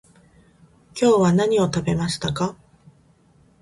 [0.99, 2.57] 今日は何を食べましたか？